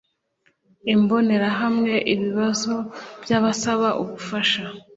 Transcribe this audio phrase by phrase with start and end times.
[0.93, 2.73] Imbonerahamwe Ibibazo
[3.21, 4.63] by abasaba ubufasha